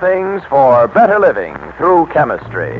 [0.00, 2.78] Things for better living through chemistry.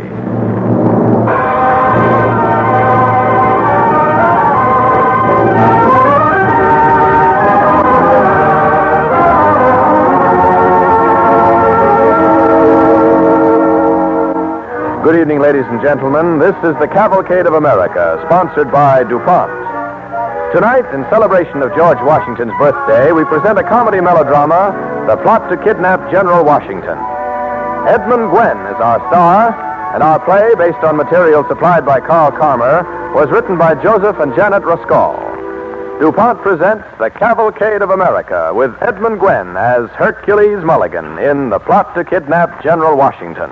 [15.03, 16.39] Good evening, ladies and gentlemen.
[16.39, 19.51] This is the Cavalcade of America, sponsored by DuPont.
[20.55, 25.57] Tonight, in celebration of George Washington's birthday, we present a comedy melodrama, The Plot to
[25.65, 26.99] Kidnap General Washington.
[27.89, 29.57] Edmund Gwenn is our star,
[29.95, 32.85] and our play, based on material supplied by Carl Carmer,
[33.15, 35.17] was written by Joseph and Janet Rascal.
[35.99, 41.95] DuPont presents The Cavalcade of America with Edmund Gwenn as Hercules Mulligan in The Plot
[41.95, 43.49] to Kidnap General Washington.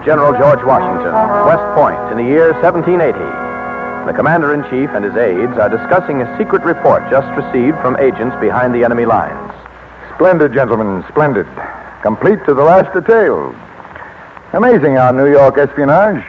[0.00, 1.12] Of General George Washington,
[1.44, 3.18] West Point, in the year 1780.
[4.06, 7.96] The commander in chief and his aides are discussing a secret report just received from
[8.00, 9.52] agents behind the enemy lines.
[10.14, 11.46] Splendid, gentlemen, splendid.
[12.02, 13.54] Complete to the last detail.
[14.52, 16.24] Amazing our New York espionage.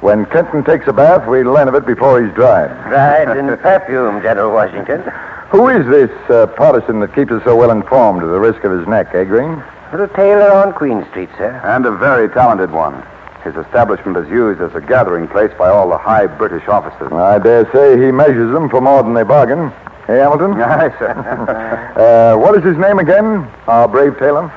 [0.00, 2.66] When Clinton takes a bath, we learn of it before he's dry.
[2.88, 5.02] Right, in perfume, General Washington.
[5.50, 8.72] Who is this uh, partisan that keeps us so well informed at the risk of
[8.72, 9.62] his neck, eh, Green?
[9.92, 11.60] The tailor on Queen Street, sir.
[11.64, 13.06] And a very talented one.
[13.44, 17.12] His establishment is used as a gathering place by all the high British officers.
[17.12, 19.70] I dare say he measures them for more than they bargain.
[20.06, 20.52] Hey, Hamilton?
[20.62, 21.10] Aye, sir.
[22.34, 24.48] uh, what is his name again, our brave tailor?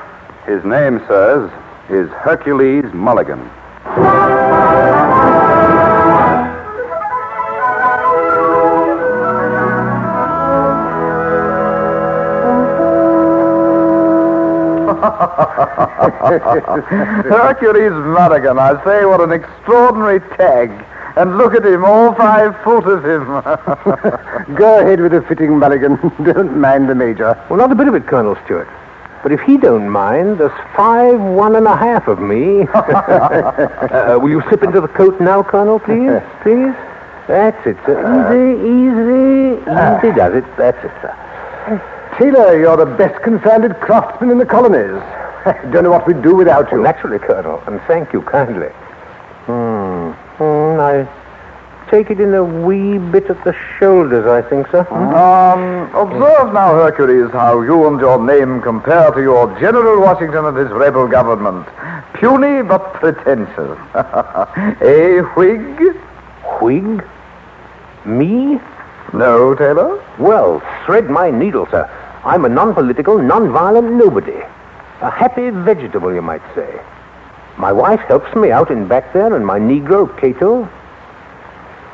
[0.46, 1.52] His name, sirs,
[1.90, 3.50] is Hercules Mulligan.
[17.30, 20.70] Hercules Mulligan, I say, what an extraordinary tag.
[21.16, 23.26] And look at him, all five foot of him.
[24.54, 25.96] Go ahead with the fitting, Mulligan.
[26.24, 27.42] don't mind the Major.
[27.48, 28.68] Well, not a bit of it, Colonel Stewart.
[29.22, 32.62] But if he don't mind, there's five one and a half of me.
[32.68, 36.20] uh, will you slip into the coat now, Colonel, please?
[36.42, 36.74] Please?
[37.26, 37.96] That's it, sir.
[37.96, 40.44] Easy, easy, easy does it.
[40.56, 41.14] That's it, sir.
[42.18, 45.02] Tailor, you're the best confounded craftsman in the colonies.
[45.70, 46.78] Don't know what we'd do without you.
[46.80, 48.68] Well, naturally, Colonel, and thank you kindly.
[49.46, 50.10] Hmm.
[50.38, 51.08] Hmm, I
[51.88, 54.80] take it in a wee bit at the shoulders, I think, sir.
[54.90, 60.56] Um, observe now, Hercules, how you and your name compare to your General Washington and
[60.56, 61.64] his rebel government.
[62.14, 63.78] Puny but pretentious.
[63.94, 65.96] A Whig?
[66.60, 67.04] Whig?
[68.04, 68.60] Me?
[69.12, 70.02] No, Tailor?
[70.18, 71.88] Well, thread my needle, sir.
[72.24, 74.42] I'm a non-political, non-violent nobody.
[75.00, 76.80] A happy vegetable, you might say.
[77.58, 80.68] My wife helps me out in back there, and my Negro, Cato.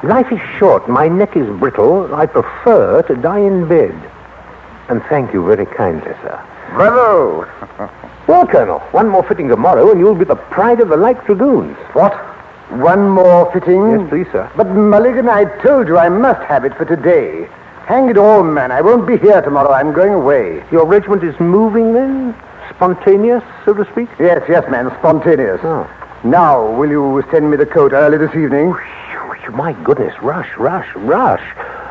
[0.02, 0.88] Life is short.
[0.88, 2.14] My neck is brittle.
[2.14, 3.94] I prefer to die in bed.
[4.88, 6.40] And thank you very kindly, sir.
[6.74, 7.90] Bravo!
[8.28, 11.76] Well, Colonel, one more fitting tomorrow, and you'll be the pride of the Light Dragoons.
[11.92, 12.14] What?
[12.70, 13.90] One more fitting?
[13.90, 14.48] Yes, please, sir.
[14.56, 17.48] But, Mulligan, I told you I must have it for today.
[17.86, 18.70] Hang it all, man.
[18.70, 19.72] I won't be here tomorrow.
[19.72, 20.64] I'm going away.
[20.70, 22.34] Your regiment is moving, then?
[22.70, 24.08] Spontaneous, so to speak?
[24.18, 24.90] Yes, yes, man.
[24.98, 25.60] Spontaneous.
[25.62, 25.88] Oh.
[26.24, 28.74] Now, will you send me the coat early this evening?
[29.50, 31.42] My goodness, rush, rush, rush.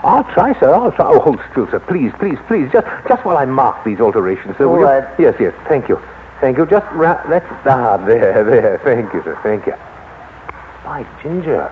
[0.04, 0.74] I'll try, sir.
[0.74, 1.06] I'll try.
[1.06, 1.80] Oh, hold still, sir.
[1.80, 2.72] Please, please, please.
[2.72, 4.66] Just, just while I mark these alterations, sir.
[4.66, 5.26] All will you?
[5.26, 5.54] Yes, yes.
[5.68, 6.02] Thank you.
[6.40, 6.66] Thank you.
[6.66, 8.80] Just ra- that's ah, there, there.
[8.84, 9.38] Thank you, sir.
[9.44, 9.76] Thank you.
[10.84, 11.68] By Ginger,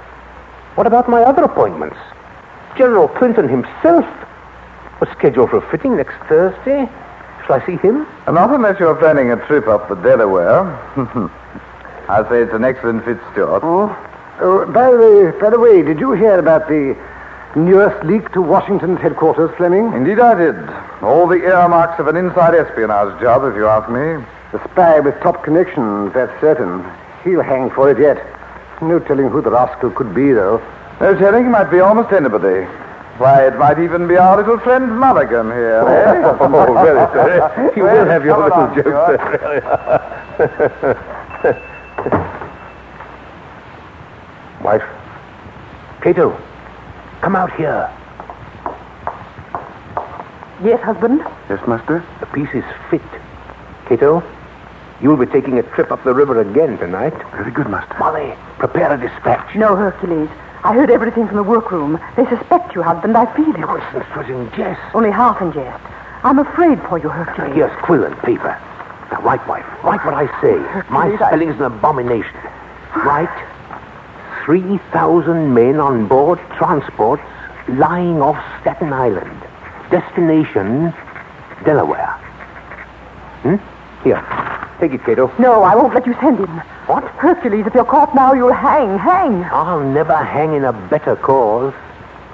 [0.76, 1.98] what about my other appointments?
[2.78, 4.06] General Clinton himself
[5.00, 6.88] was scheduled for a fitting next Thursday.
[7.50, 8.06] Shall I see him?
[8.28, 10.70] Not unless you're planning a trip up the Delaware.
[12.08, 13.64] I say it's an excellent fit, Stuart.
[13.64, 13.90] Oh,
[14.40, 16.96] oh by, the way, by the way, did you hear about the
[17.56, 19.92] newest leak to Washington's headquarters, Fleming?
[19.94, 20.70] Indeed, I did.
[21.02, 24.24] All the earmarks of an inside espionage job, if you ask me.
[24.52, 26.86] The spy with top connections, that's certain.
[27.24, 28.22] He'll hang for it yet.
[28.80, 30.62] No telling who the rascal could be, though.
[31.02, 32.70] No telling, he might be almost anybody.
[33.20, 36.22] Why, it might even be our little friend Mulligan here, eh?
[36.40, 37.74] oh, very sorry.
[37.76, 39.20] You Well, will have your little along, joke, Stuart.
[41.44, 41.62] sir.
[44.64, 44.84] Wife,
[46.02, 46.38] Cato,
[47.22, 47.90] come out here.
[50.64, 51.20] Yes, husband?
[51.50, 52.04] Yes, master?
[52.22, 53.02] The piece is fit.
[53.88, 54.24] Cato,
[55.02, 57.14] you'll be taking a trip up the river again tonight.
[57.32, 57.96] Very good, master.
[58.00, 59.56] Molly, prepare a dispatch.
[59.56, 60.30] No, Hercules.
[60.64, 62.00] I heard everything from the workroom.
[62.18, 63.16] They suspect you, husband.
[63.16, 63.60] I feel it.
[63.60, 64.82] Nonsense, was in jest.
[64.94, 65.82] Only half in jest.
[66.24, 67.56] I'm afraid for you, Hercules.
[67.56, 68.60] Yes, quill and paper.
[69.12, 69.66] Now, write, wife.
[69.84, 70.56] Write what I say.
[70.90, 72.38] My Hercules, I- an abomination.
[73.06, 73.30] Write
[74.46, 77.24] 3,000 men on board transports
[77.70, 79.42] lying off Staten Island.
[79.92, 80.94] Destination,
[81.64, 82.14] Delaware.
[83.44, 83.56] Hmm?
[84.04, 84.22] Here.
[84.80, 85.32] Take it, Cato.
[85.40, 86.58] No, I won't let you send him.
[86.88, 87.04] What?
[87.04, 88.98] Hercules, if you're caught now, you'll hang.
[88.98, 89.44] Hang.
[89.46, 91.74] I'll never hang in a better cause.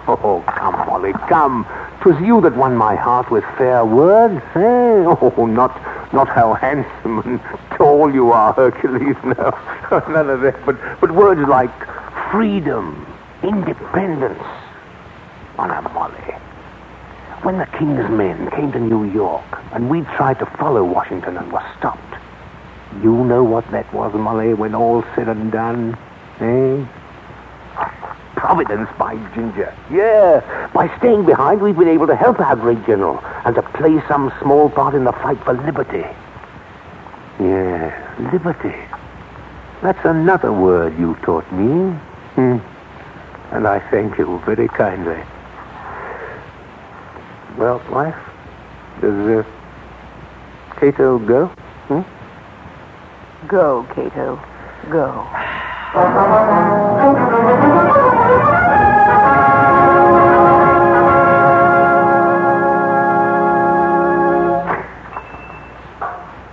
[0.08, 1.66] Oh, come, Molly, come.
[2.02, 5.04] 'Twas you that won my heart with fair words, eh?
[5.38, 5.74] Oh, not,
[6.14, 7.40] not how handsome and
[7.76, 9.58] tall you are, Hercules, no.
[10.10, 11.72] None of that, but, but words like
[12.30, 13.08] freedom,
[13.42, 14.44] independence.
[15.58, 16.36] Honor, Molly.
[17.42, 21.52] When the king's men came to New York and we tried to follow Washington and
[21.52, 22.15] were stopped,
[23.04, 25.98] you know what that was, Molly, when all's said and done,
[26.40, 26.86] eh?
[28.36, 29.74] Providence by Ginger.
[29.92, 30.70] Yeah.
[30.74, 34.32] By staying behind, we've been able to help our great general and to play some
[34.42, 36.06] small part in the fight for liberty.
[37.40, 38.76] Yeah, liberty.
[39.82, 41.92] That's another word you taught me.
[42.36, 42.58] Hmm.
[43.52, 45.22] And I thank you very kindly.
[47.58, 48.16] Well, wife,
[49.02, 49.44] does uh,
[50.78, 51.48] Cato go?
[51.88, 52.02] Hmm?
[53.48, 54.40] Go, Cato.
[54.90, 55.12] Go.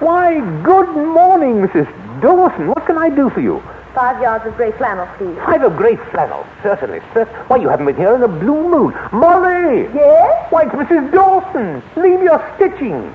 [0.01, 1.87] Why, good morning, Mrs.
[2.21, 2.69] Dawson.
[2.69, 3.63] What can I do for you?
[3.95, 5.37] Five yards of grey flannel, please.
[5.47, 7.25] Five of grey flannel, certainly, sir.
[7.49, 8.95] Why, you haven't been here in a blue moon.
[9.13, 9.89] Molly!
[9.95, 10.47] Yes?
[10.51, 11.13] Why, it's Mrs.
[11.13, 11.83] Dawson.
[11.97, 13.13] Leave your stitching.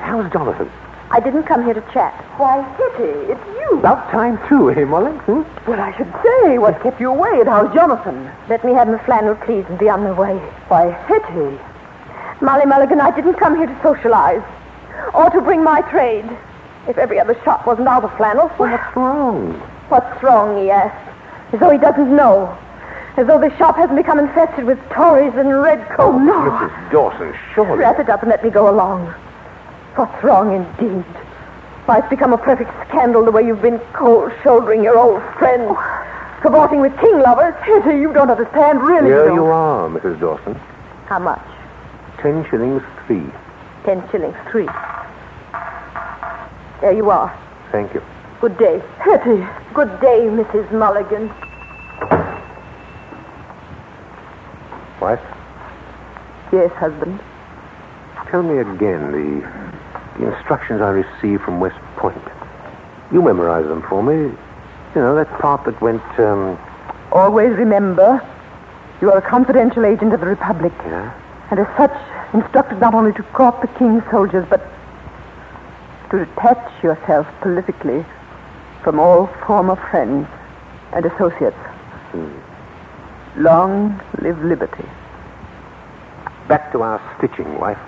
[0.00, 0.70] How's Jonathan?
[1.10, 2.12] I didn't come here to chat.
[2.36, 3.78] Why, Hetty, it's you.
[3.78, 5.12] About time, too, eh, Molly?
[5.12, 5.42] Hmm?
[5.70, 7.30] Well, I should say, what kept you away?
[7.40, 8.30] And how's Jonathan?
[8.48, 10.36] Let me have my flannel, please, and be on my way.
[10.68, 11.58] Why, Hetty.
[12.44, 14.42] Molly Mulligan, I didn't come here to socialize
[15.14, 16.28] or to bring my trade.
[16.88, 19.54] If every other shop wasn't out of flannel, What's wrong?
[19.88, 21.02] what's wrong, he asked.
[21.54, 22.56] As though he doesn't know.
[23.16, 25.96] As though the shop hasn't become infested with Tories and redcoats.
[26.00, 26.50] Oh, no.
[26.50, 26.90] Mrs.
[26.92, 27.78] Dawson, surely.
[27.78, 29.14] Wrap it up and let me go along.
[29.96, 31.04] What's wrong, indeed?
[31.86, 35.76] Why, it's become a perfect scandal the way you've been cold shouldering your old friends.
[36.42, 37.54] Cavorting with king lovers.
[37.62, 39.06] Hetty, you don't understand, really.
[39.08, 40.20] Here you you are, Mrs.
[40.20, 40.54] Dawson.
[41.06, 41.40] How much?
[42.18, 43.24] Ten shillings, three.
[43.84, 44.68] Ten shillings, three.
[46.82, 47.32] There you are.
[47.72, 48.02] Thank you.
[48.40, 48.82] Good day.
[48.98, 49.46] Hetty.
[49.72, 50.70] Good day, Mrs.
[50.72, 51.28] Mulligan.
[55.00, 55.20] Wife,
[56.52, 57.20] Yes, husband.
[58.30, 59.65] tell me again the,
[60.18, 62.20] the instructions I received from West Point.
[63.12, 64.14] You memorize them for me.
[64.94, 66.58] You know, that part that went, um,
[67.12, 68.20] Always remember,
[69.00, 70.72] you are a confidential agent of the Republic.
[70.86, 71.12] yeah?
[71.50, 71.92] And as such,
[72.34, 74.60] instructed not only to court the king's soldiers, but
[76.10, 78.04] to detach yourself politically
[78.82, 80.26] from all former friends
[80.92, 81.56] and associates.
[83.36, 84.88] Long live liberty.
[86.48, 87.78] Back to our stitching, wife.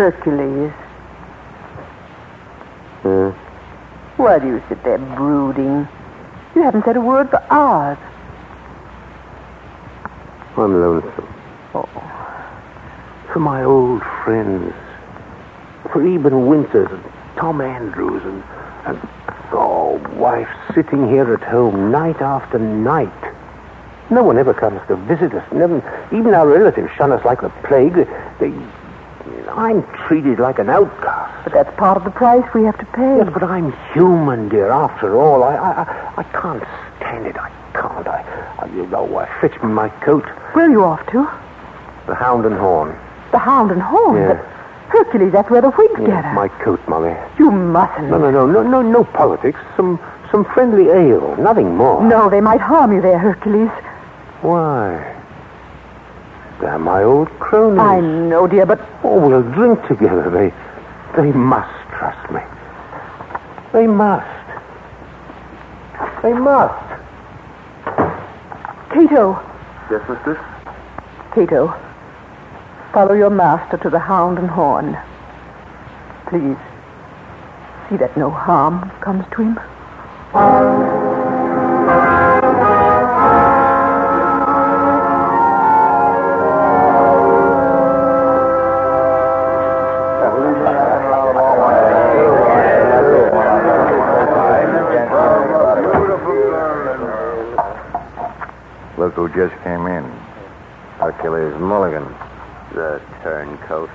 [0.00, 0.72] Hercules,
[3.02, 3.28] Hmm.
[4.16, 5.86] why do you sit there brooding?
[6.54, 7.98] You haven't said a word for hours.
[10.56, 11.28] I'm lonesome.
[11.74, 11.86] Oh.
[13.30, 14.72] For my old friends.
[15.92, 17.04] For Eben Winters and
[17.36, 18.42] Tom Andrews and,
[18.86, 19.08] and
[19.52, 23.34] oh, wife sitting here at home night after night.
[24.08, 25.44] No one ever comes to visit us.
[25.52, 25.76] Never,
[26.10, 28.08] even our relatives shun us like the plague.
[28.38, 28.50] They,
[29.56, 31.44] I'm treated like an outcast.
[31.44, 33.16] But that's part of the price we have to pay.
[33.18, 34.70] Yes, but I'm human, dear.
[34.70, 36.62] After all, I, I, I, can't
[36.96, 37.36] stand it.
[37.36, 38.06] I can't.
[38.06, 38.22] I,
[38.58, 40.24] I you know, I fetch me my coat.
[40.54, 41.28] Where are you off to?
[42.06, 42.98] The Hound and Horn.
[43.32, 44.16] The Hound and Horn?
[44.16, 44.34] Yeah.
[44.34, 44.44] But
[44.90, 46.32] Hercules, that's where the Whigs get her.
[46.34, 47.16] My coat, Molly.
[47.38, 48.08] You mustn't.
[48.08, 49.60] No, no, no, no, no, no politics.
[49.76, 51.36] Some, some friendly ale.
[51.36, 52.02] Nothing more.
[52.02, 53.70] No, they might harm you there, Hercules.
[54.42, 55.19] Why?
[56.60, 57.80] They're my old cronies.
[57.80, 60.28] I know, dear, but Oh, we'll drink together.
[60.30, 60.52] They,
[61.20, 62.40] they must trust me.
[63.72, 64.26] They must.
[66.22, 66.86] They must.
[68.90, 69.40] Cato,
[69.90, 70.38] Yes, mistress?
[71.34, 71.74] Cato,
[72.92, 74.98] follow your master to the Hound and Horn.
[76.28, 76.56] Please,
[77.88, 79.58] see that no harm comes to him.
[99.34, 100.04] Just came in.
[100.98, 102.04] Hercules Mulligan.
[102.74, 103.90] The turncoat.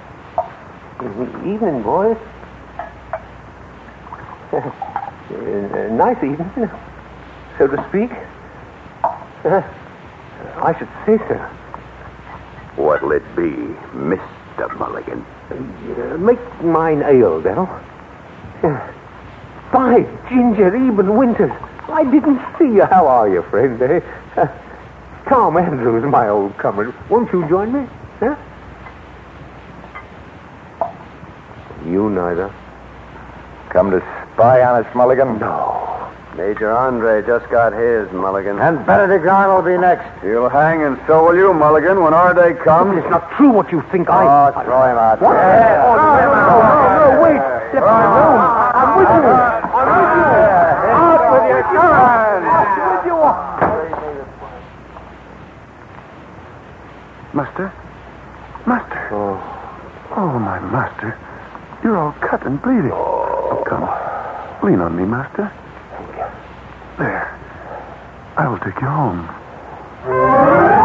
[1.45, 2.17] Evening, boys.
[5.25, 6.69] Uh, nice evening,
[7.57, 8.11] so to speak.
[9.43, 9.61] Uh,
[10.61, 11.35] I should say so.
[12.75, 13.49] What'll it be,
[13.97, 14.77] Mr.
[14.77, 15.25] Mulligan?
[15.49, 17.67] Uh, make mine ale, Devil.
[18.61, 18.91] Uh,
[19.73, 21.51] by ginger, Eben Winters.
[21.89, 22.85] I didn't see you.
[22.85, 23.81] How are you, friend?
[23.81, 24.01] Eh?
[24.37, 24.47] Uh,
[25.27, 26.94] Tom Andrews, my old comrade.
[27.10, 27.88] Won't you join me?
[28.20, 28.36] Huh?
[31.86, 32.53] You neither.
[33.70, 34.01] Come to
[34.34, 35.39] spy on us, Mulligan?
[35.39, 35.82] No.
[36.38, 38.60] Major Andre just got his, Mulligan.
[38.60, 40.05] And Benedict Arnold will be next.
[40.24, 42.98] You'll hang, and so will you, Mulligan, when our day comes.
[42.98, 44.25] It's not true what you think I...
[44.25, 45.22] Oh, throw him out.
[45.22, 45.34] What?
[45.34, 45.86] Yeah.
[45.86, 47.41] Oh, no, no, no, no, wait.
[47.72, 48.39] Step in the room.
[48.75, 49.24] I'm with you.
[49.74, 50.27] I'm with you.
[50.91, 51.60] Out with you.
[51.72, 52.46] Come on.
[52.46, 53.15] With you.
[57.35, 57.73] Master?
[58.65, 59.09] Master?
[59.11, 60.13] Oh.
[60.15, 61.19] oh, my master.
[61.83, 62.91] You're all cut and bleeding.
[62.93, 63.83] Oh, oh come.
[64.63, 65.51] Lean on me, master.
[66.97, 67.37] There.
[68.37, 70.84] I will take you home.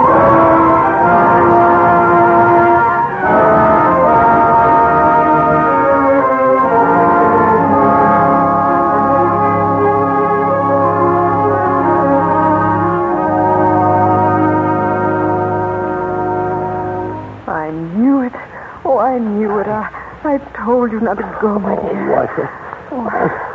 [20.31, 22.29] I, I told you not to go, my dear.
[22.93, 23.11] Oh, what?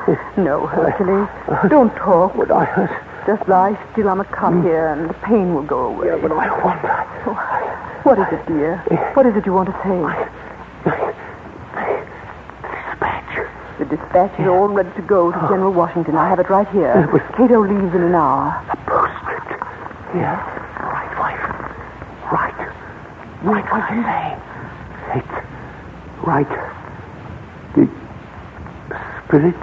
[0.09, 1.29] Oh, no, Hercules.
[1.69, 2.35] Don't talk.
[2.35, 2.91] Would I hurt?
[3.25, 6.07] Just lie still on the cot here, and the pain will go away.
[6.07, 6.91] Yeah, but I want wonder.
[7.27, 7.33] Oh,
[8.03, 8.77] what is it, dear?
[9.15, 9.97] What is it you want to say?
[12.61, 13.47] Dispatch.
[13.79, 16.15] The dispatch is all ready to go to General Washington.
[16.17, 16.93] I have it right here.
[16.93, 18.51] Yeah, but- Cato leaves in an hour.
[18.69, 19.47] A postscript.
[20.13, 20.37] Yeah.
[20.83, 21.39] Right, wife.
[22.31, 22.53] Right.
[23.43, 24.44] Right what I say.
[26.25, 26.49] Right.
[27.75, 27.87] The
[29.27, 29.55] spirit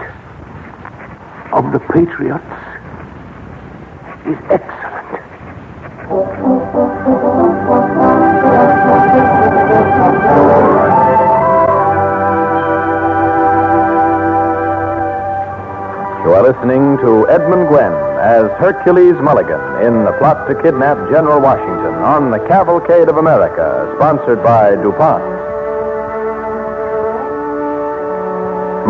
[1.53, 2.45] of the patriots
[4.27, 5.11] is excellent.
[16.23, 21.41] You are listening to Edmund Gwenn as Hercules Mulligan in the plot to kidnap General
[21.41, 25.42] Washington on the Cavalcade of America, sponsored by DuPont.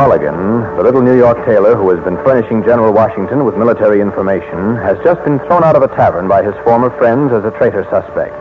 [0.03, 0.35] Mulligan,
[0.77, 4.99] the little New York tailor who has been furnishing General Washington with military information, has
[5.05, 8.35] just been thrown out of a tavern by his former friends as a traitor suspect.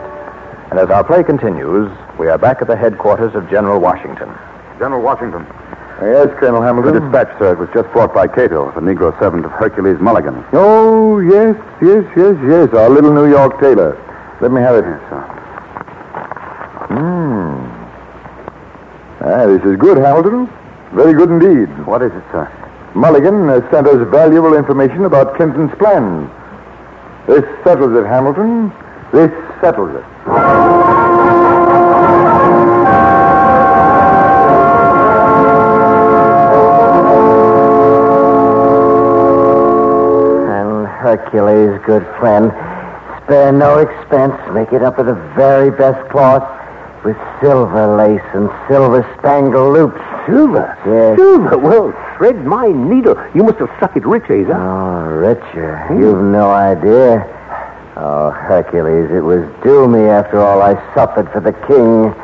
[0.72, 1.86] And as our play continues,
[2.18, 4.28] we are back at the headquarters of General Washington.
[4.80, 5.46] General Washington.
[6.02, 6.94] Yes, Colonel Hamilton.
[6.94, 10.44] The dispatch, sir, was just brought by Cato, the Negro servant of Hercules Mulligan.
[10.52, 12.74] Oh, yes, yes, yes, yes.
[12.74, 13.94] Our little New York tailor.
[14.40, 14.84] Let me have it.
[14.84, 15.22] Yes, sir.
[16.90, 17.54] Hmm.
[19.22, 20.50] Ah, this is good, Hamilton.
[20.92, 21.68] Very good indeed.
[21.86, 22.46] What is it, sir?
[22.94, 26.30] Mulligan has sent us valuable information about Clinton's plans.
[27.26, 28.70] This settles it, Hamilton.
[29.10, 29.30] This
[29.62, 30.04] settles it.
[40.50, 42.52] And Hercules, good friend,
[43.24, 44.34] spare no expense.
[44.52, 46.61] Make it up with the very best cloth.
[47.04, 50.00] With silver lace and silver spangled loops.
[50.26, 50.78] Silver?
[50.86, 51.18] Yes.
[51.18, 51.58] Silver?
[51.58, 53.16] Well, thread my needle.
[53.34, 54.54] You must have struck it rich, eh, Asa.
[54.54, 56.00] Oh, Richard, hmm.
[56.00, 57.26] you've no idea.
[57.96, 62.14] Oh, Hercules, it was due me after all I suffered for the king.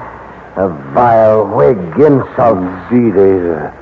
[0.57, 2.59] A vile Whig insult.
[2.91, 3.79] Indeed, eh, Asa.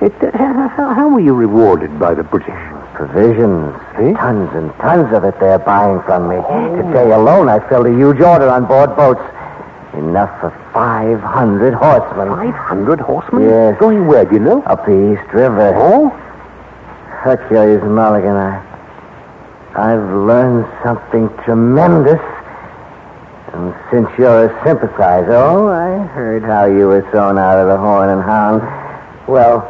[0.00, 2.58] It, uh, how, how were you rewarded by the British?
[2.94, 3.74] Provisions.
[3.96, 4.12] Eh?
[4.14, 6.36] Tons and tons of it they're buying from me.
[6.82, 7.22] Today oh.
[7.22, 9.22] alone, I filled a huge order on board boats.
[9.94, 12.28] Enough for 500 horsemen.
[12.28, 13.42] 500 horsemen?
[13.42, 13.78] Yes.
[13.78, 14.62] Going where, do you know?
[14.62, 15.74] Up the East River.
[15.76, 16.08] Oh?
[17.22, 18.58] Hercules Mulligan, I,
[19.76, 22.20] I've learned something tremendous.
[23.52, 27.76] And since you're a sympathizer, oh, I heard how you were thrown out of the
[27.76, 28.62] Horn and Hound.
[29.28, 29.60] Well,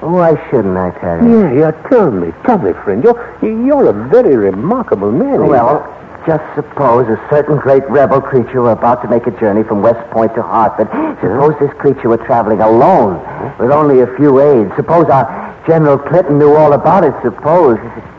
[0.00, 1.40] why shouldn't I tell you?
[1.40, 2.32] Yeah, yeah, tell me.
[2.44, 3.02] Tell me, friend.
[3.02, 5.46] You're, you're a very remarkable man.
[5.46, 5.82] Well,
[6.26, 10.08] just suppose a certain great rebel creature were about to make a journey from West
[10.10, 10.88] Point to Hartford.
[11.20, 13.18] Suppose this creature were traveling alone
[13.58, 14.72] with only a few aides.
[14.76, 15.26] Suppose our
[15.66, 17.14] General Clinton knew all about it.
[17.22, 17.78] Suppose.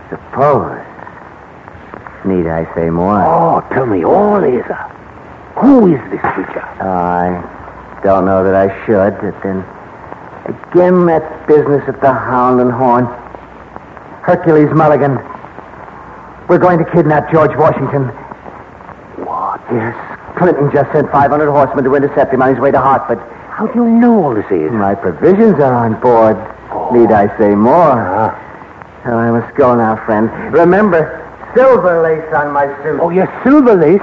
[0.10, 0.80] Suppose.
[2.26, 3.22] Need I say more?
[3.24, 4.76] Oh, tell me all, Asa.
[5.58, 6.64] Who is this creature?
[6.82, 9.64] I don't know that I should, but then
[10.46, 13.06] again that business at the Hound and Horn.
[14.24, 15.18] Hercules Mulligan.
[16.48, 18.08] We're going to kidnap George Washington.
[19.24, 19.62] What?
[19.72, 19.96] Yes.
[20.38, 23.20] Clinton just sent 500 horsemen to intercept him on his way to Hartford.
[23.50, 24.72] How do you know all this, Asa?
[24.72, 26.36] My provisions are on board.
[26.92, 28.34] Need I say more?
[29.06, 30.30] Oh, I must go now, friend.
[30.52, 31.22] Remember,
[31.56, 33.00] silver lace on my suit.
[33.00, 34.02] Oh, yes, silver lace.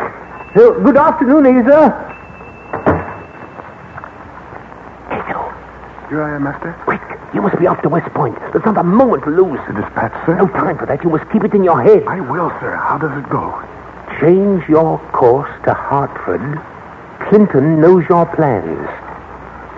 [0.56, 2.10] Uh, good afternoon, Asa.
[6.10, 6.74] Here I am, Master.
[6.86, 7.00] Quick,
[7.32, 8.36] you must be off to West Point.
[8.50, 9.60] There's not a moment to lose.
[9.68, 10.34] The dispatch, sir?
[10.34, 11.04] No time for that.
[11.04, 12.02] You must keep it in your head.
[12.08, 12.74] I will, sir.
[12.74, 13.54] How does it go?
[14.18, 16.42] Change your course to Hartford.
[17.28, 18.90] Clinton knows your plans.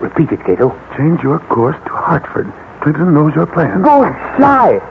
[0.01, 0.73] Repeat it, Cato.
[0.97, 2.51] Change your course to Hartford.
[2.81, 3.83] Clinton knows your plans.
[3.83, 4.01] Go,
[4.35, 4.81] fly.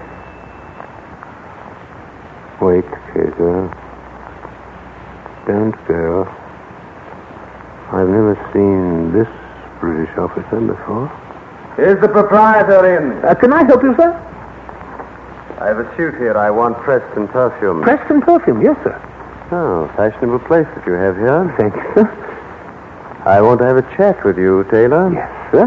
[2.60, 3.66] Wait, Cato.
[5.48, 6.22] Don't go.
[7.90, 9.26] I've never seen this
[9.80, 11.10] British officer before.
[11.78, 13.24] Is the proprietor in?
[13.24, 14.12] Uh, can I help you, sir?
[15.58, 16.36] I have a suit here.
[16.36, 17.82] I want Preston perfume.
[17.82, 19.00] Preston perfume, yes, sir.
[19.52, 21.54] Oh, fashionable place that you have here.
[21.56, 23.22] Thank you, sir.
[23.24, 25.12] I want to have a chat with you, Tailor.
[25.12, 25.66] Yes, sir.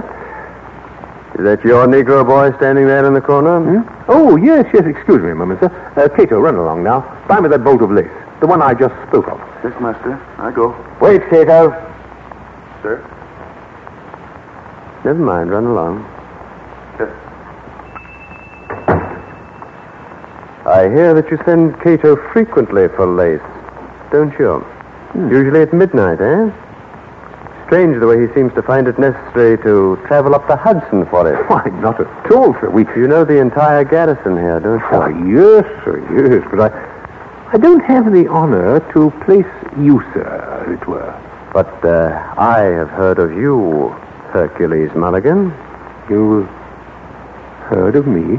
[1.40, 3.60] Is that your Negro boy standing there in the corner?
[3.62, 4.06] Hmm?
[4.08, 4.86] Oh, yes, yes.
[4.86, 5.72] Excuse me a moment, sir.
[5.96, 7.02] Uh, Cato, run along now.
[7.28, 8.12] Buy me that bolt of lace.
[8.42, 9.40] The one I just spoke of.
[9.64, 10.22] Yes, Master.
[10.38, 10.76] I go.
[11.02, 11.72] Wait, Cato.
[12.84, 13.02] Sir?
[15.06, 15.52] Never mind.
[15.52, 16.04] Run along.
[17.00, 17.12] Yes.
[20.66, 23.40] I hear that you send Cato frequently for lace,
[24.12, 24.66] don't you?
[25.14, 26.50] Usually at midnight, eh?
[27.68, 31.32] Strange the way he seems to find it necessary to travel up the Hudson for
[31.32, 31.38] it.
[31.50, 32.72] Why, not at all, sir.
[32.72, 32.86] We...
[32.96, 34.86] You know the entire garrison here, don't you?
[34.88, 36.48] Why, yes, sir, yes.
[36.50, 39.46] But I, I don't have the honor to place
[39.78, 41.14] you, sir, as it were.
[41.54, 43.96] But uh, I have heard of you,
[44.36, 45.46] Hercules Mulligan.
[46.10, 46.46] You've
[47.72, 48.38] heard of me?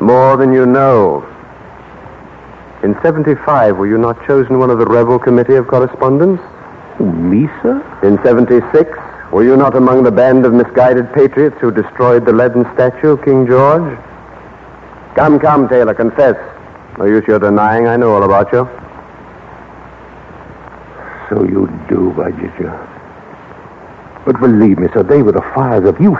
[0.00, 1.22] More than you know.
[2.82, 6.40] In 75, were you not chosen one of the rebel committee of correspondence?
[6.98, 7.76] Me, sir?
[8.02, 8.90] In 76,
[9.30, 13.22] were you not among the band of misguided patriots who destroyed the leaden statue of
[13.22, 13.98] King George?
[15.14, 16.36] Come, come, Tailor, confess.
[16.96, 18.66] No use your denying I know all about you.
[21.28, 22.97] So you do, by Ginger.
[24.24, 26.18] But believe me, sir, they were the fires of youth.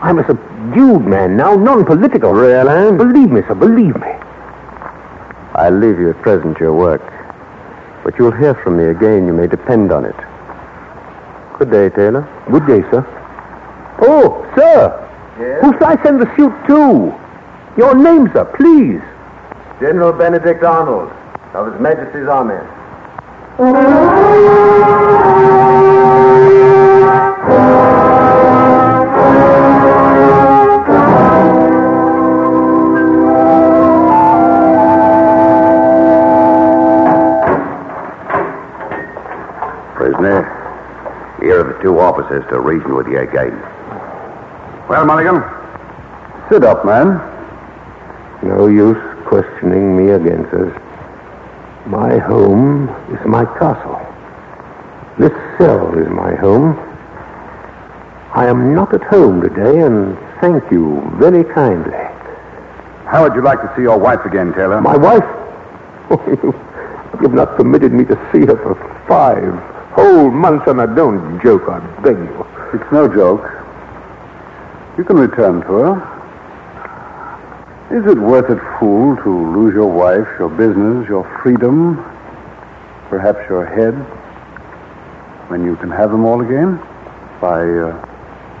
[0.00, 2.32] I'm a subdued man now, non-political.
[2.32, 2.96] Really?
[2.96, 4.12] Believe me, sir, believe me.
[5.54, 7.02] I'll leave you at present your work.
[8.04, 10.14] But you'll hear from me again, you may depend on it.
[11.58, 12.22] Good day, Tailor.
[12.50, 13.04] Good day, sir.
[14.00, 15.04] Oh, sir.
[15.40, 15.60] Yes?
[15.62, 17.12] Who shall I send the suit to?
[17.76, 19.02] Your name, sir, please.
[19.80, 21.12] General Benedict Arnold
[21.54, 22.58] of His Majesty's Army.
[42.18, 43.52] Officers to reason with you again.
[44.88, 45.40] Well, Mulligan,
[46.50, 47.14] sit up, man.
[48.42, 50.74] No use questioning me again, sirs.
[51.86, 54.00] My home is my castle.
[55.16, 56.74] This cell is my home.
[58.34, 61.92] I am not at home today, and thank you very kindly.
[63.06, 64.80] How would you like to see your wife again, Tailor?
[64.80, 65.22] My wife?
[66.10, 68.74] Oh, you, you've not permitted me to see her for
[69.06, 72.46] five whole month, and I don't joke, I beg you.
[72.72, 73.44] It's no joke.
[74.96, 76.14] You can return to her.
[77.90, 81.96] Is it worth it, fool, to lose your wife, your business, your freedom,
[83.08, 83.94] perhaps your head,
[85.50, 86.76] when you can have them all again
[87.40, 87.96] by uh,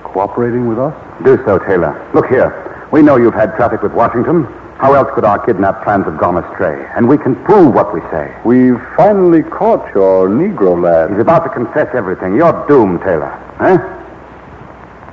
[0.04, 0.94] cooperating with us?
[1.24, 2.10] Do so, Tailor.
[2.14, 2.50] Look here.
[2.90, 4.46] We know you've had traffic with Washington.
[4.78, 6.88] How else could our kidnap plans have gone astray?
[6.96, 8.32] And we can prove what we say.
[8.44, 11.10] We've finally caught your Negro lad.
[11.10, 12.36] He's about to confess everything.
[12.36, 13.30] You're doomed, Tailor.
[13.58, 13.78] Huh?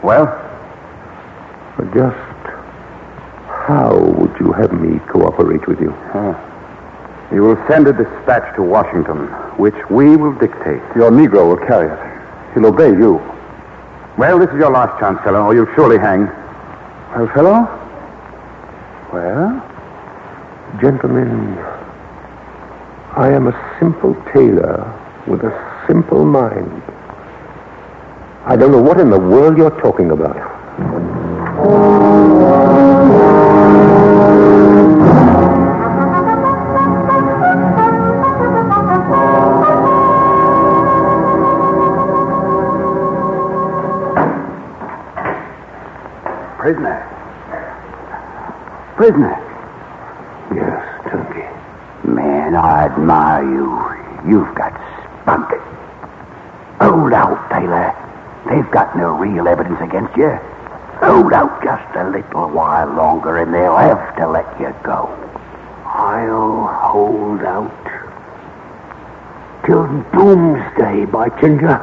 [0.03, 0.25] Well?
[1.77, 2.15] But just
[3.47, 5.89] how would you have me cooperate with you?
[7.33, 9.25] You will send a dispatch to Washington,
[9.57, 10.83] which we will dictate.
[10.95, 12.53] Your Negro will carry it.
[12.53, 13.15] He'll obey you.
[14.15, 16.27] Well, this is your last chance, fellow, or you'll surely hang.
[17.17, 17.81] Well, fellow?
[19.15, 19.63] Well?
[20.81, 21.57] Gentlemen,
[23.15, 24.91] I am a simple tailor
[25.25, 25.53] with a
[25.87, 26.83] simple mind.
[28.45, 30.35] I don't know what in the world you're talking about.
[48.95, 49.35] Prisoner.
[50.55, 51.43] Yes, Turkey.
[52.09, 54.31] Man, I admire you.
[54.31, 54.71] You've got
[55.21, 55.49] spunk.
[56.79, 57.93] Hold out, Tailor.
[58.47, 60.29] They've got no real evidence against you.
[61.03, 65.11] Hold out just a little while longer and they'll have to let you go.
[65.85, 67.71] I'll hold out
[69.65, 71.81] till doomsday, by ginger.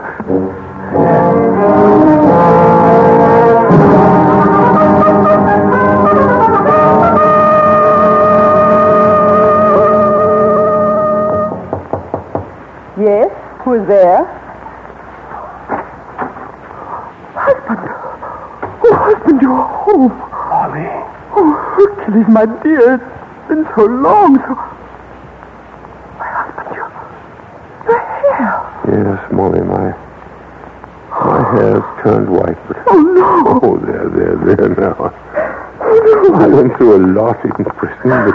[13.93, 14.25] There?
[17.37, 17.85] Husband!
[18.85, 20.13] Oh, husband, you're home.
[20.49, 20.89] Molly.
[21.37, 22.95] Oh, Hercules, my dear.
[22.97, 24.55] It's been so long, so...
[26.17, 26.89] My husband, your...
[27.89, 28.53] Your hair.
[28.89, 29.93] Yes, Molly, my
[31.13, 33.61] my hair's turned white, but Oh, no.
[33.63, 35.13] oh, there, there, there now.
[36.35, 38.35] I went through a lot in prison, but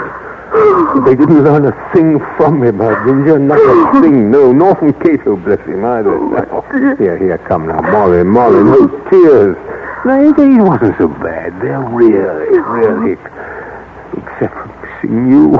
[1.04, 4.30] they didn't learn a thing from me, my ginger, not a thing.
[4.30, 6.18] No, nor from Cato, bless him either.
[6.18, 6.64] No.
[6.98, 9.56] Here, here, come now, Molly, Molly, no tears.
[10.04, 11.60] No, they wasn't so bad.
[11.60, 13.12] They're really, really,
[14.16, 15.58] except for missing you,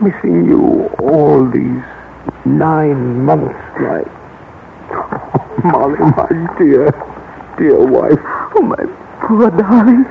[0.00, 1.82] missing you all these
[2.44, 4.06] nine months, like.
[5.64, 6.90] Molly, my dear,
[7.58, 8.18] dear wife.
[8.56, 8.84] Oh, my
[9.26, 10.04] poor darling.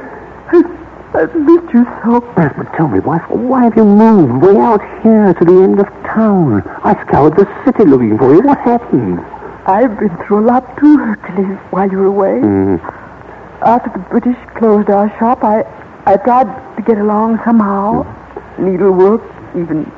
[1.13, 2.23] I've missed you so.
[2.37, 5.79] Yes, but tell me, wife, why have you moved way out here to the end
[5.79, 6.61] of town?
[6.83, 8.41] I scoured the city looking for you.
[8.41, 9.19] What happened?
[9.65, 12.41] I've been through a lot too, Hercules, while you were away.
[12.41, 12.79] Mm.
[13.61, 15.65] After the British closed our shop, I,
[16.05, 18.05] I tried to get along somehow.
[18.57, 19.21] Needlework,
[19.55, 19.91] even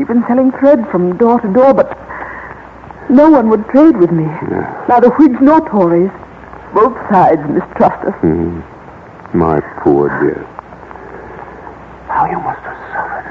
[0.00, 1.98] even selling thread from door to door, but
[3.10, 4.24] no one would trade with me.
[4.88, 6.10] Neither Whigs nor Tories.
[6.72, 8.14] Both sides mistrust us.
[8.22, 8.71] Mm.
[9.34, 10.44] My poor dear.
[12.08, 13.28] How you must have suffered.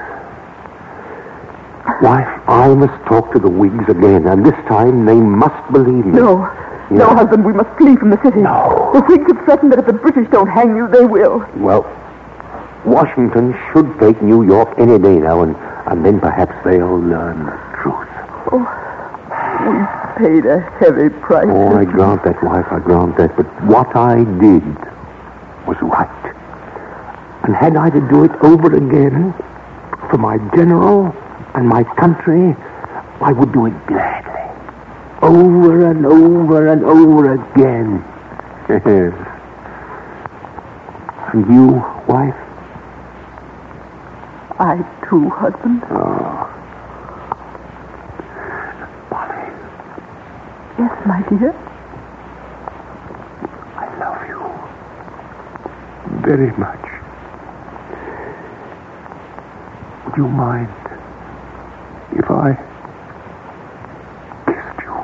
[2.01, 6.13] Wife, I must talk to the Whigs again, and this time they must believe me.
[6.13, 6.49] No.
[6.89, 8.41] No, husband, we must flee from the city.
[8.41, 8.89] No.
[8.93, 11.45] The Whigs have threatened that if the British don't hang you, they will.
[11.57, 11.85] Well,
[12.83, 15.55] Washington should take New York any day now, and,
[15.87, 18.09] and then perhaps they'll learn the truth.
[18.51, 18.65] Oh,
[19.61, 21.45] We paid a heavy price.
[21.47, 23.35] Oh, I grant that, wife, I grant that.
[23.37, 24.63] But what I did
[25.67, 26.35] was right.
[27.43, 29.33] And had I to do it over again
[30.09, 31.15] for my general
[31.55, 32.55] and my country,
[33.21, 34.31] I would do it gladly.
[35.21, 38.03] Over and over and over again.
[38.69, 39.13] Yes.
[41.33, 41.67] And you,
[42.07, 42.35] wife?
[44.59, 44.77] I
[45.09, 45.83] too, husband.
[45.89, 46.47] Oh,
[50.79, 51.53] Yes, my dear.
[53.77, 54.41] I love you
[56.37, 56.85] very much.
[60.05, 60.69] Would you mind
[62.13, 62.53] if I
[64.47, 64.95] kissed you?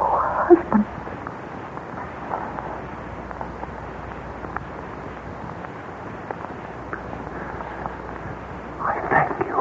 [0.00, 0.86] Oh, husband.
[8.80, 9.60] I thank you.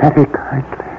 [0.00, 0.93] Very kindly.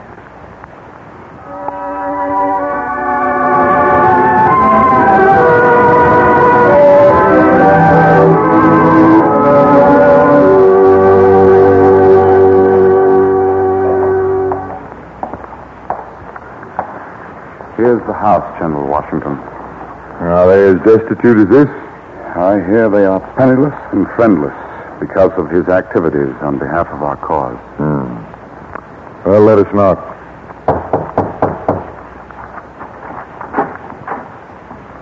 [18.06, 19.38] The house, General Washington?
[20.22, 21.68] Are they as destitute as this?
[22.36, 24.54] I hear they are penniless and friendless
[25.00, 27.58] because of his activities on behalf of our cause.
[27.78, 29.30] Hmm.
[29.30, 30.00] Well, let us knock.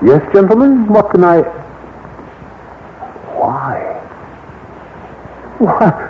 [0.04, 0.88] Yes, gentlemen?
[0.88, 1.42] What can I.
[3.38, 3.80] Why?
[5.60, 6.10] Why?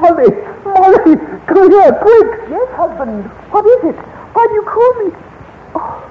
[0.00, 0.30] Molly!
[0.64, 1.16] Molly!
[1.46, 2.50] Come here, quick!
[2.50, 3.24] Yes, husband.
[3.50, 4.15] What is it?
[4.76, 5.16] Why call me?
[5.74, 6.04] Oh,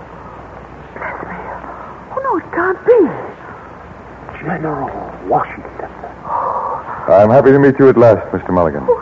[0.95, 1.37] bless me.
[2.13, 2.99] Oh, no, it can't be.
[4.39, 4.89] General
[5.29, 5.89] Washington.
[6.25, 7.05] Oh.
[7.07, 8.51] I'm happy to meet you at last, Mr.
[8.51, 8.83] Mulligan.
[8.87, 9.01] Oh,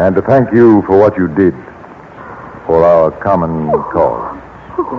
[0.00, 1.54] and to thank you for what you did
[2.66, 3.82] for our common oh.
[3.92, 4.36] cause.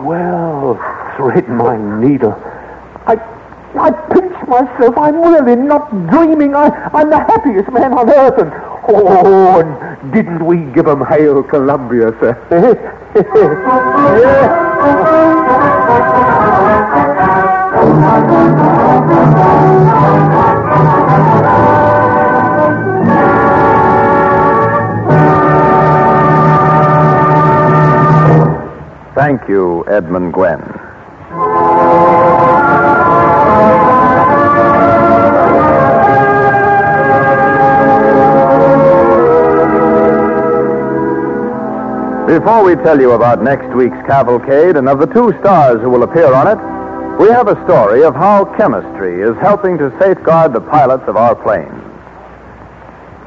[0.05, 0.75] Well,
[1.17, 2.31] thread my needle.
[3.07, 3.15] I
[3.75, 4.97] I pinch myself.
[4.97, 6.55] I'm really not dreaming.
[6.55, 8.37] I, I'm the happiest man on earth.
[8.39, 12.33] And, oh, and didn't we give 'em Hail Columbia, sir?
[29.15, 30.80] Thank you, Edmund Gwenn.
[42.31, 46.03] Before we tell you about next week's cavalcade and of the two stars who will
[46.03, 46.55] appear on it,
[47.19, 51.35] we have a story of how chemistry is helping to safeguard the pilots of our
[51.35, 51.83] planes.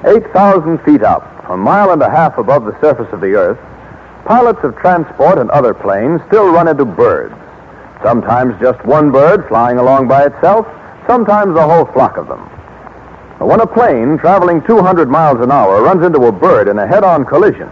[0.07, 3.59] 8,000 feet up, a mile and a half above the surface of the Earth,
[4.25, 7.35] pilots of transport and other planes still run into birds.
[8.03, 10.67] Sometimes just one bird flying along by itself,
[11.07, 12.41] sometimes a whole flock of them.
[13.39, 17.27] When a plane traveling 200 miles an hour runs into a bird in a head-on
[17.27, 17.69] collision,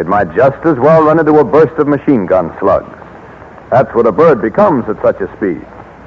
[0.00, 2.96] it might just as well run into a burst of machine gun slugs.
[3.70, 5.60] That's what a bird becomes at such a speed.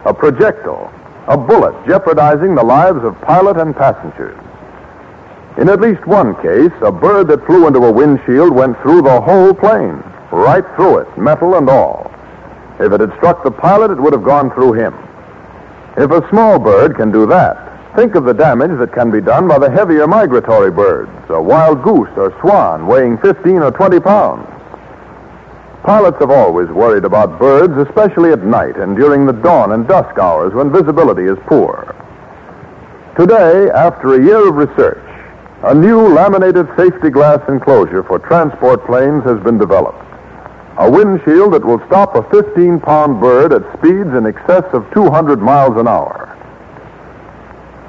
[0.06, 0.91] A projectile,
[1.27, 4.38] a bullet jeopardizing the lives of pilot and passengers.
[5.60, 9.21] In at least one case, a bird that flew into a windshield went through the
[9.21, 10.01] whole plane,
[10.32, 12.12] right through it, metal and all.
[12.79, 14.95] If it had struck the pilot, it would have gone through him.
[15.97, 19.47] If a small bird can do that, think of the damage that can be done
[19.47, 24.47] by the heavier migratory birds, a wild goose or swan weighing 15 or 20 pounds.
[25.84, 30.17] Pilots have always worried about birds, especially at night and during the dawn and dusk
[30.17, 31.95] hours when visibility is poor.
[33.17, 35.03] Today, after a year of research,
[35.63, 40.01] a new laminated safety glass enclosure for transport planes has been developed.
[40.79, 45.39] A windshield that will stop a 15 pound bird at speeds in excess of 200
[45.39, 46.32] miles an hour.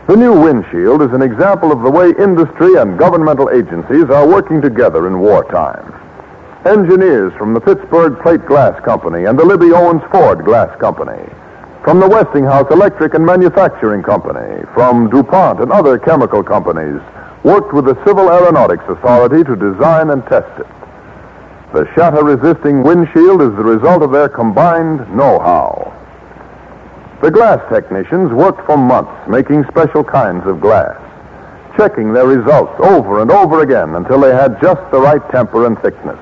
[0.07, 4.61] The new windshield is an example of the way industry and governmental agencies are working
[4.61, 5.95] together in wartime.
[6.67, 11.25] Engineers from the Pittsburgh Plate Glass Company and the Libbey Owens Ford Glass Company,
[11.85, 17.01] from the Westinghouse Electric and Manufacturing Company, from DuPont and other chemical companies,
[17.43, 20.67] worked with the Civil Aeronautics Authority to design and test it.
[21.73, 25.93] The shatter-resisting windshield is the result of their combined know-how.
[27.25, 31.01] The glass technicians worked for months making special kinds of glass,
[31.75, 35.81] checking their results over and over again until they had just the right temper and
[35.81, 36.19] thickness.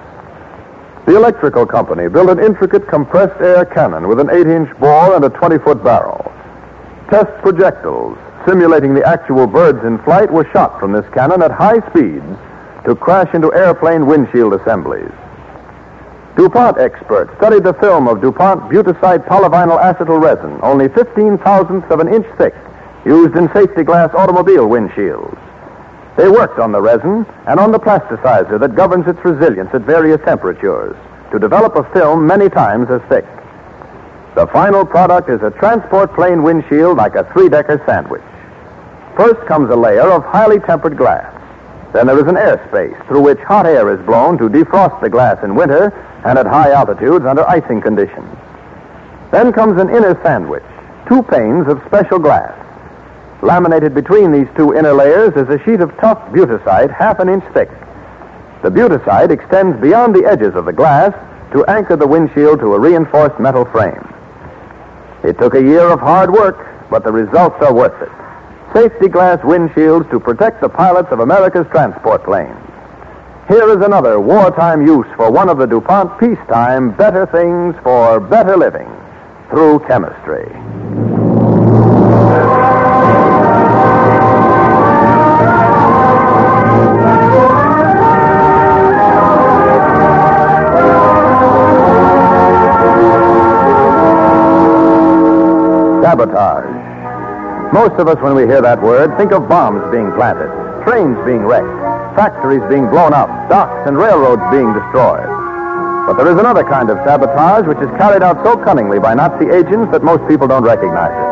[1.07, 5.31] The electrical company built an intricate compressed air cannon with an 8-inch bore and a
[5.31, 6.23] 20-foot barrel.
[7.11, 11.81] Test projectiles simulating the actual birds in flight were shot from this cannon at high
[11.91, 12.39] speeds
[12.87, 15.11] to crash into airplane windshield assemblies.
[16.37, 22.01] DuPont experts studied the film of DuPont Butacite polyvinyl acetal resin, only 15 thousandths of
[22.01, 22.55] an inch thick,
[23.05, 25.39] used in safety glass automobile windshields.
[26.17, 30.21] They worked on the resin and on the plasticizer that governs its resilience at various
[30.25, 30.97] temperatures
[31.33, 33.27] to develop a film many times as thick.
[34.35, 38.23] The final product is a transport plane windshield like a three-decker sandwich.
[39.17, 41.29] First comes a layer of highly tempered glass.
[41.93, 45.43] Then there is an airspace through which hot air is blown to defrost the glass
[45.45, 45.93] in winter
[46.25, 48.29] and at high altitudes under icing conditions.
[49.31, 50.65] Then comes an inner sandwich,
[51.09, 52.59] two panes of special glass.
[53.43, 57.45] Laminated between these two inner layers is a sheet of tough Butacite half an inch
[57.53, 57.71] thick.
[58.63, 61.13] The Butacite extends beyond the edges of the glass
[61.53, 64.09] to anchor the windshield to a reinforced metal frame.
[65.25, 68.11] It took a year of hard work, but the results are worth it.
[68.73, 72.72] Safety glass windshields to protect the pilots of America's transport planes.
[73.49, 78.57] Here is another wartime use for one of the DuPont peacetime better things for better
[78.57, 78.89] living
[79.51, 80.47] through chemistry.
[96.01, 97.75] Sabotage.
[97.75, 100.49] Most of us, when we hear that word, think of bombs being planted,
[100.85, 101.82] trains being wrecked
[102.15, 105.29] factories being blown up, docks and railroads being destroyed.
[106.07, 109.47] But there is another kind of sabotage which is carried out so cunningly by Nazi
[109.49, 111.31] agents that most people don't recognize it.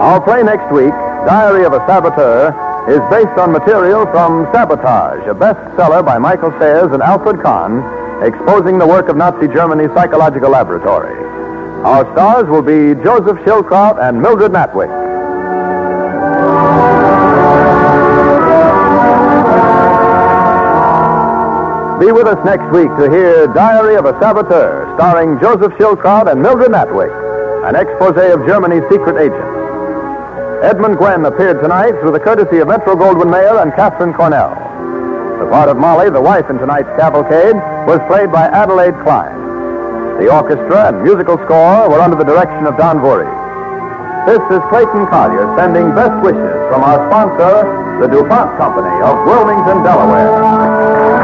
[0.00, 0.92] Our play next week,
[1.28, 2.56] Diary of a Saboteur,
[2.88, 7.84] is based on material from Sabotage, a bestseller by Michael Sayers and Alfred Kahn,
[8.24, 11.14] exposing the work of Nazi Germany's psychological laboratory.
[11.84, 15.03] Our stars will be Joseph Schildkraut and Mildred Natwick.
[22.00, 26.42] Be with us next week to hear Diary of a Saboteur, starring Joseph Schildkraut and
[26.42, 27.14] Mildred Natwick,
[27.62, 29.54] an expose of Germany's secret agents.
[30.66, 34.50] Edmund Gwenn appeared tonight through the courtesy of Metro Goldwyn Mayer and Katharine Cornell.
[35.38, 37.54] The part of Molly, the wife in tonight's cavalcade,
[37.86, 39.38] was played by Adelaide Klein.
[40.18, 43.30] The orchestra and musical score were under the direction of Don Voorhees.
[44.26, 47.70] This is Clayton Collyer sending best wishes from our sponsor,
[48.02, 51.23] the DuPont Company of Wilmington, Delaware.